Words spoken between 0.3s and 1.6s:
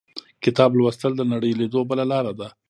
•کتاب لوستل، د نړۍ